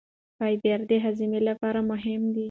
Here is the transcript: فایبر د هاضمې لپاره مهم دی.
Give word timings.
فایبر 0.37 0.79
د 0.89 0.91
هاضمې 1.03 1.41
لپاره 1.49 1.79
مهم 1.91 2.21
دی. 2.35 2.39